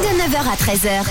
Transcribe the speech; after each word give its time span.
De 0.00 0.06
9h 0.06 0.38
à 0.50 0.56
13h, 0.56 1.04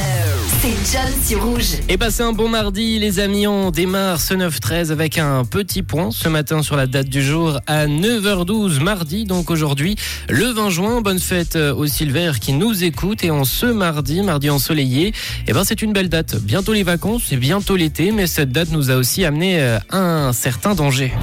c'est 0.61 0.91
John 0.91 1.23
sur 1.23 1.43
Rouge. 1.43 1.77
Et 1.89 1.97
passez 1.97 2.23
un 2.23 2.33
bon 2.33 2.49
mardi, 2.49 2.97
les 2.97 3.19
amis. 3.19 3.45
On 3.45 3.69
démarre 3.69 4.19
ce 4.19 4.33
9-13 4.33 4.91
avec 4.91 5.19
un 5.19 5.45
petit 5.45 5.83
point 5.83 6.09
ce 6.09 6.27
matin 6.27 6.63
sur 6.63 6.75
la 6.75 6.87
date 6.87 7.07
du 7.07 7.21
jour 7.21 7.59
à 7.67 7.85
9h12, 7.85 8.81
mardi. 8.81 9.25
Donc 9.25 9.51
aujourd'hui, 9.51 9.95
le 10.27 10.45
20 10.45 10.69
juin. 10.71 11.01
Bonne 11.01 11.19
fête 11.19 11.55
aux 11.55 11.85
Silver 11.85 12.31
qui 12.41 12.53
nous 12.53 12.83
écoutent. 12.83 13.23
Et 13.23 13.29
en 13.29 13.43
ce 13.43 13.67
mardi, 13.67 14.23
mardi 14.23 14.49
ensoleillé, 14.49 15.13
eh 15.47 15.53
ben, 15.53 15.63
c'est 15.63 15.83
une 15.83 15.93
belle 15.93 16.09
date. 16.09 16.37
Bientôt 16.37 16.73
les 16.73 16.83
vacances, 16.83 17.21
c'est 17.27 17.37
bientôt 17.37 17.75
l'été. 17.75 18.11
Mais 18.11 18.25
cette 18.25 18.51
date 18.51 18.71
nous 18.71 18.89
a 18.89 18.95
aussi 18.95 19.23
amené 19.23 19.61
euh, 19.61 19.77
un 19.91 20.33
certain 20.33 20.73
danger. 20.73 21.13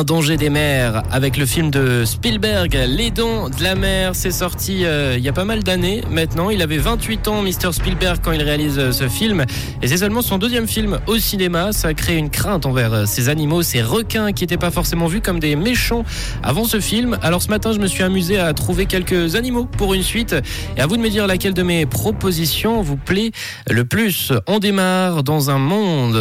Un 0.00 0.04
danger 0.04 0.38
des 0.38 0.48
mers 0.48 1.02
avec 1.10 1.36
le 1.36 1.44
film 1.44 1.70
de 1.70 2.06
Spielberg, 2.06 2.74
Les 2.88 3.10
dons 3.10 3.50
de 3.50 3.62
la 3.62 3.74
mer. 3.74 4.12
C'est 4.14 4.30
sorti 4.30 4.86
euh, 4.86 5.16
il 5.18 5.22
y 5.22 5.28
a 5.28 5.34
pas 5.34 5.44
mal 5.44 5.62
d'années 5.62 6.00
maintenant. 6.10 6.48
Il 6.48 6.62
avait 6.62 6.78
28 6.78 7.28
ans, 7.28 7.42
Mr. 7.42 7.70
Spielberg, 7.72 8.18
quand 8.24 8.32
il 8.32 8.40
réalise 8.40 8.78
euh, 8.78 8.92
ce 8.92 9.10
film. 9.10 9.44
Et 9.82 9.88
c'est 9.88 9.98
seulement 9.98 10.22
son 10.22 10.38
deuxième 10.38 10.66
film 10.66 11.00
au 11.06 11.18
cinéma. 11.18 11.72
Ça 11.72 11.88
a 11.88 11.92
créé 11.92 12.16
une 12.16 12.30
crainte 12.30 12.64
envers 12.64 12.94
euh, 12.94 13.04
ces 13.04 13.28
animaux, 13.28 13.62
ces 13.62 13.82
requins 13.82 14.32
qui 14.32 14.42
n'étaient 14.44 14.56
pas 14.56 14.70
forcément 14.70 15.06
vus 15.06 15.20
comme 15.20 15.38
des 15.38 15.54
méchants 15.54 16.06
avant 16.42 16.64
ce 16.64 16.80
film. 16.80 17.18
Alors 17.20 17.42
ce 17.42 17.48
matin, 17.48 17.72
je 17.74 17.78
me 17.78 17.86
suis 17.86 18.02
amusé 18.02 18.38
à 18.38 18.54
trouver 18.54 18.86
quelques 18.86 19.36
animaux 19.36 19.66
pour 19.66 19.92
une 19.92 20.02
suite. 20.02 20.34
Et 20.78 20.80
à 20.80 20.86
vous 20.86 20.96
de 20.96 21.02
me 21.02 21.10
dire 21.10 21.26
laquelle 21.26 21.52
de 21.52 21.62
mes 21.62 21.84
propositions 21.84 22.80
vous 22.80 22.96
plaît 22.96 23.32
le 23.68 23.84
plus. 23.84 24.32
On 24.46 24.60
démarre 24.60 25.24
dans 25.24 25.50
un 25.50 25.58
monde 25.58 26.16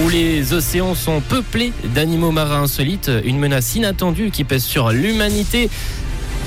où 0.00 0.08
les 0.08 0.52
océans 0.52 0.94
sont 0.94 1.20
peuplés 1.20 1.72
d'animaux 1.94 2.30
marins 2.30 2.62
insolites, 2.62 3.10
une 3.24 3.38
menace 3.38 3.74
inattendue 3.74 4.30
qui 4.30 4.44
pèse 4.44 4.64
sur 4.64 4.90
l'humanité. 4.90 5.68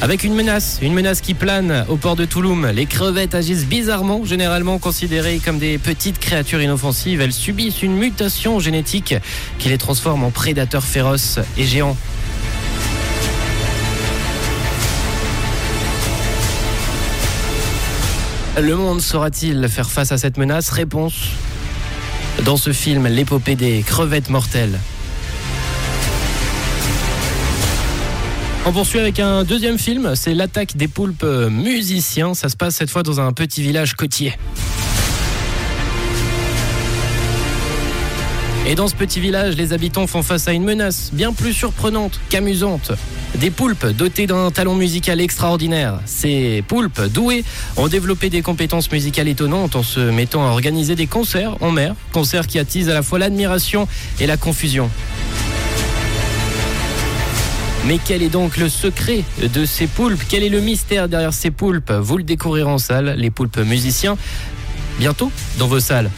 Avec 0.02 0.24
une 0.24 0.34
menace, 0.34 0.80
une 0.82 0.94
menace 0.94 1.22
qui 1.22 1.34
plane 1.34 1.86
au 1.88 1.96
port 1.96 2.16
de 2.16 2.26
Touloum. 2.26 2.68
Les 2.68 2.86
crevettes 2.86 3.34
agissent 3.34 3.66
bizarrement, 3.66 4.26
généralement 4.26 4.78
considérées 4.78 5.40
comme 5.44 5.58
des 5.58 5.78
petites 5.78 6.20
créatures 6.20 6.62
inoffensives. 6.62 7.22
Elles 7.22 7.32
subissent 7.32 7.82
une 7.82 7.96
mutation 7.96 8.60
génétique 8.60 9.16
qui 9.58 9.70
les 9.70 9.78
transforme 9.78 10.24
en 10.24 10.32
prédateurs 10.32 10.84
féroces 10.84 11.40
et 11.58 11.64
géants. 11.64 11.96
Le 18.62 18.76
monde 18.76 19.02
saura-t-il 19.02 19.68
faire 19.70 19.90
face 19.90 20.12
à 20.12 20.18
cette 20.18 20.38
menace? 20.38 20.70
Réponse 20.70 21.14
dans 22.44 22.58
ce 22.58 22.74
film 22.74 23.08
l'épopée 23.08 23.56
des 23.56 23.84
crevettes 23.84 24.30
mortelles. 24.30 24.80
On 28.66 28.72
poursuit 28.72 29.00
avec 29.00 29.20
un 29.20 29.44
deuxième 29.44 29.78
film, 29.78 30.16
c'est 30.16 30.34
l'attaque 30.34 30.76
des 30.76 30.88
poulpes 30.88 31.24
musiciens. 31.24 32.34
Ça 32.34 32.50
se 32.50 32.58
passe 32.58 32.76
cette 32.76 32.90
fois 32.90 33.04
dans 33.04 33.20
un 33.20 33.32
petit 33.32 33.62
village 33.62 33.94
côtier. 33.94 34.34
Et 38.68 38.74
dans 38.74 38.88
ce 38.88 38.96
petit 38.96 39.20
village, 39.20 39.56
les 39.58 39.74
habitants 39.74 40.08
font 40.08 40.24
face 40.24 40.48
à 40.48 40.54
une 40.54 40.64
menace 40.64 41.12
bien 41.14 41.34
plus 41.34 41.54
surprenante 41.54 42.20
qu'amusante. 42.30 42.94
Des 43.36 43.52
poulpes 43.52 43.86
dotés 43.86 44.26
d'un 44.26 44.50
talent 44.50 44.74
musical 44.74 45.22
extraordinaire. 45.22 46.00
Ces 46.08 46.64
poulpes 46.68 47.02
doués 47.02 47.44
ont 47.78 47.88
développé 47.88 48.32
des 48.32 48.42
compétences 48.42 48.92
musicales 48.92 49.28
étonnantes 49.28 49.76
en 49.76 49.84
se 49.84 50.00
mettant 50.00 50.48
à 50.48 50.50
organiser 50.50 50.96
des 50.96 51.06
concerts 51.06 51.58
en 51.62 51.70
mer, 51.70 51.94
concerts 52.12 52.48
qui 52.48 52.58
attisent 52.58 52.90
à 52.90 52.96
la 52.96 53.04
fois 53.04 53.20
l'admiration 53.20 53.88
et 54.20 54.26
la 54.26 54.36
confusion. 54.36 54.90
Mais 57.86 58.00
quel 58.04 58.24
est 58.24 58.30
donc 58.30 58.58
le 58.58 58.68
secret 58.68 59.24
de 59.54 59.64
ces 59.64 59.86
poulpes? 59.86 60.24
Quel 60.28 60.42
est 60.42 60.50
le 60.50 60.60
mystère 60.60 61.08
derrière 61.08 61.34
ces 61.34 61.52
poulpes? 61.52 61.92
Vous 61.92 62.18
le 62.18 62.24
découvrirez 62.24 62.72
en 62.72 62.80
salle, 62.80 63.14
les 63.16 63.30
poulpes 63.30 63.60
musiciens, 63.60 64.18
bientôt 64.98 65.32
dans 65.60 65.68
vos 65.68 65.80
salles. 65.80 66.10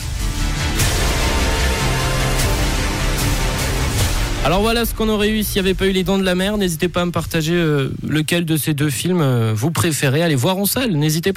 Alors 4.46 4.62
voilà 4.62 4.86
ce 4.86 4.94
qu'on 4.94 5.10
aurait 5.10 5.30
eu 5.30 5.44
s'il 5.44 5.62
n'y 5.62 5.68
avait 5.68 5.74
pas 5.74 5.88
eu 5.88 5.92
Les 5.92 6.04
Dents 6.04 6.18
de 6.18 6.24
la 6.24 6.36
Mer. 6.36 6.58
N'hésitez 6.58 6.88
pas 6.88 7.02
à 7.02 7.06
me 7.06 7.12
partager 7.12 7.54
euh, 7.54 7.90
lequel 8.08 8.46
de 8.46 8.56
ces 8.56 8.74
deux 8.74 8.90
films 8.90 9.22
euh, 9.22 9.54
vous 9.54 9.72
préférez. 9.72 10.22
Allez 10.22 10.36
voir 10.36 10.58
en 10.58 10.66
salle, 10.66 10.92
n'hésitez 10.92 11.34
pas. 11.34 11.36